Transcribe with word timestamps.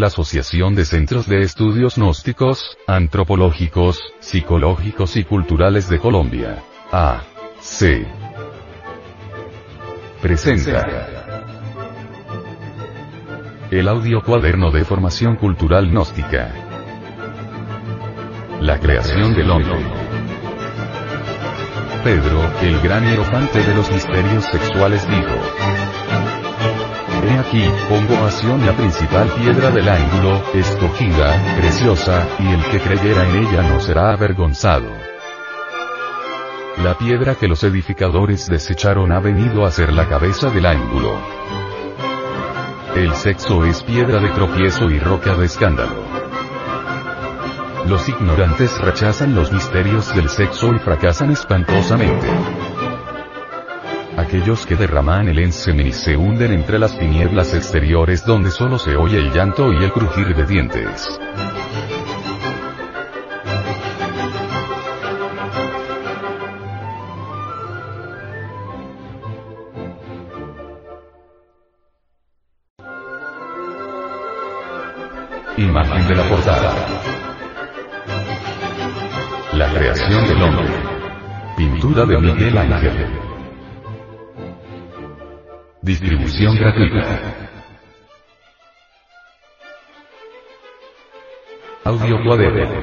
la 0.00 0.06
Asociación 0.06 0.74
de 0.74 0.86
Centros 0.86 1.26
de 1.28 1.42
Estudios 1.42 1.96
Gnósticos, 1.96 2.78
Antropológicos, 2.86 4.00
Psicológicos 4.18 5.16
y 5.16 5.24
Culturales 5.24 5.90
de 5.90 5.98
Colombia. 5.98 6.62
A. 6.90 7.22
C. 7.60 8.06
Presenta. 10.22 10.86
El 13.70 13.88
audio 13.88 14.22
cuaderno 14.22 14.70
de 14.70 14.86
formación 14.86 15.36
cultural 15.36 15.90
gnóstica. 15.90 16.50
La 18.60 18.80
creación 18.80 19.34
del 19.34 19.50
hombre. 19.50 19.84
Pedro, 22.02 22.50
el 22.62 22.80
gran 22.80 23.06
hierofante 23.06 23.62
de 23.62 23.74
los 23.74 23.90
misterios 23.92 24.44
sexuales 24.46 25.06
dijo. 25.06 25.89
Aquí, 27.38 27.64
pongo 27.88 28.24
a 28.24 28.30
Sion 28.30 28.64
la 28.66 28.72
principal 28.72 29.28
piedra 29.28 29.70
del 29.70 29.88
ángulo, 29.88 30.42
escogida, 30.52 31.56
preciosa, 31.56 32.26
y 32.38 32.52
el 32.52 32.62
que 32.64 32.80
creyera 32.80 33.28
en 33.28 33.36
ella 33.36 33.62
no 33.62 33.80
será 33.80 34.12
avergonzado. 34.12 34.90
La 36.82 36.98
piedra 36.98 37.34
que 37.36 37.46
los 37.46 37.62
edificadores 37.62 38.48
desecharon 38.48 39.12
ha 39.12 39.20
venido 39.20 39.64
a 39.64 39.70
ser 39.70 39.92
la 39.92 40.08
cabeza 40.08 40.50
del 40.50 40.66
ángulo. 40.66 41.18
El 42.96 43.14
sexo 43.14 43.64
es 43.64 43.82
piedra 43.82 44.20
de 44.20 44.30
tropiezo 44.30 44.90
y 44.90 44.98
roca 44.98 45.34
de 45.34 45.46
escándalo. 45.46 46.02
Los 47.86 48.08
ignorantes 48.08 48.76
rechazan 48.80 49.34
los 49.34 49.52
misterios 49.52 50.14
del 50.14 50.28
sexo 50.28 50.74
y 50.74 50.78
fracasan 50.78 51.30
espantosamente. 51.30 52.26
Aquellos 54.30 54.64
que 54.64 54.76
derraman 54.76 55.26
el 55.26 55.40
ensemen 55.40 55.88
y 55.88 55.92
se 55.92 56.16
hunden 56.16 56.52
entre 56.52 56.78
las 56.78 56.96
tinieblas 56.96 57.52
exteriores 57.52 58.24
donde 58.24 58.52
solo 58.52 58.78
se 58.78 58.94
oye 58.94 59.18
el 59.18 59.32
llanto 59.32 59.72
y 59.72 59.82
el 59.82 59.90
crujir 59.90 60.36
de 60.36 60.46
dientes. 60.46 61.18
Imagen 75.56 76.06
de 76.06 76.14
la 76.14 76.28
portada. 76.28 76.72
La 79.54 79.74
creación 79.74 80.28
del 80.28 80.40
hombre. 80.40 80.66
Pintura 81.56 82.04
de 82.04 82.16
Miguel 82.20 82.56
Ángel. 82.56 83.19
Distribución 85.82 86.56
gratuita. 86.56 87.48
Audio 91.84 92.22
cuaderno. 92.22 92.82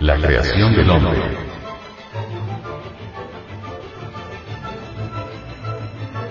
La 0.00 0.16
creación 0.16 0.74
del 0.74 0.88
hombre. 0.88 1.20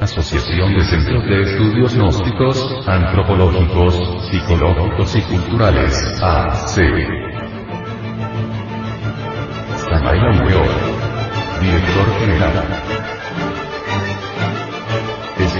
Asociación 0.02 0.74
de 0.74 0.84
Centros 0.86 1.24
de 1.26 1.42
Estudios 1.44 1.96
Gnósticos, 1.96 2.88
Antropológicos, 2.88 3.96
Psicológicos 4.32 5.16
y 5.16 5.22
Culturales, 5.22 6.20
AC. 6.20 6.82
Samael 9.78 10.20
Alveor, 10.20 10.68
Director 11.62 12.20
General. 12.20 12.91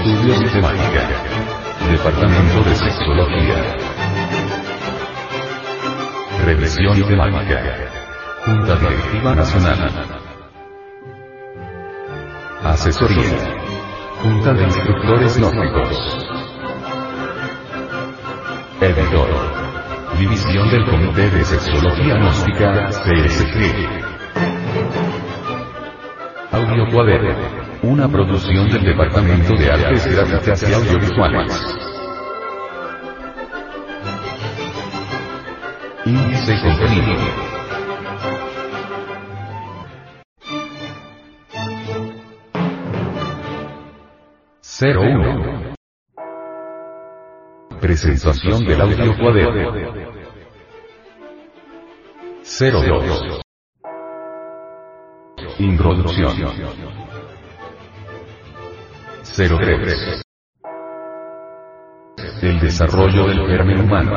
Estudios 0.04 0.40
y 0.40 0.46
Temática. 0.46 1.08
Departamento 1.88 2.68
de 2.68 2.74
Sexología. 2.74 3.76
Revisión 6.44 6.98
y 6.98 7.02
Temática. 7.02 7.62
Junta 8.44 8.74
Directiva 8.80 9.34
Nacional. 9.36 9.90
Asesoría. 12.64 13.62
Junta 14.22 14.52
de 14.54 14.64
Instructores 14.64 15.38
Gnósticos. 15.38 16.26
Editor. 18.80 19.28
División 20.18 20.68
del 20.68 20.84
Comité 20.84 21.30
de 21.30 21.44
Sexología 21.44 22.16
Gnóstica, 22.16 22.88
CSG. 22.88 23.86
Audio 26.50 26.90
Cuaderno. 26.90 27.61
Una 27.82 28.08
producción 28.08 28.70
del 28.70 28.84
Departamento 28.84 29.54
de 29.54 29.68
Artes 29.68 30.06
Gráficas 30.06 30.62
y 30.62 30.72
Audiovisuales. 30.72 31.74
Índice 36.04 36.60
contenido. 36.62 37.16
Cero 44.60 45.00
uno. 45.02 45.74
Presentación 47.80 48.64
del 48.64 48.80
audio 48.80 49.18
cuaderno. 49.18 49.72
02. 52.44 53.42
Introducción. 55.58 57.01
03. 59.34 60.22
El 62.42 62.60
desarrollo 62.60 63.26
del 63.28 63.46
germen 63.46 63.80
humano. 63.80 64.12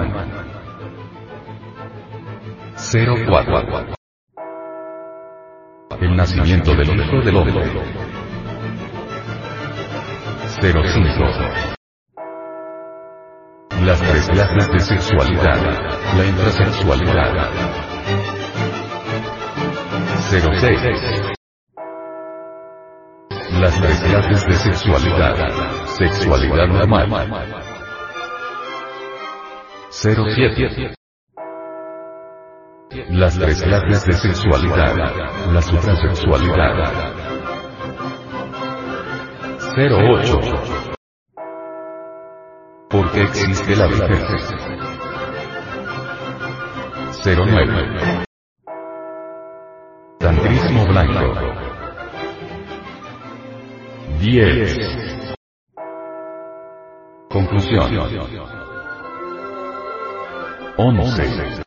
04. 2.76 3.96
El 6.02 6.16
nacimiento 6.18 6.76
del 6.76 7.00
hijo 7.00 7.22
del 7.24 7.36
hombre. 7.38 7.54
05. 10.60 10.76
Las 13.86 14.02
tres 14.02 14.30
clases 14.30 14.72
de 14.72 14.80
sexualidad. 14.80 15.62
La 16.18 16.26
intrasexualidad. 16.26 17.52
06. 20.30 21.25
Las 23.60 23.80
tres 23.80 24.02
clases 24.02 24.46
de 24.48 24.54
sexualidad. 24.54 25.36
Sexualidad 25.86 26.68
normal. 26.68 27.64
07. 29.90 30.94
Las 33.10 33.40
tres 33.40 33.64
clases 33.64 34.06
de 34.06 34.14
sexualidad. 34.14 34.96
La 35.54 35.62
suprasexualidad. 35.62 37.16
08. 39.78 40.40
¿Por 42.90 43.12
qué 43.12 43.22
existe 43.22 43.76
la 43.78 43.88
vejez? 43.88 44.54
09. 47.24 48.26
Tantrismo 50.20 50.86
blanco. 50.88 51.55
10. 54.26 55.36
Conclusión. 57.30 57.96
11. 60.78 61.64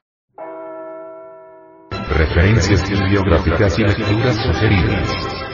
Referencias 2.10 2.90
bibliográficas 2.90 3.78
y 3.78 3.82
lecturas 3.82 4.36
sugeridas. 4.42 5.47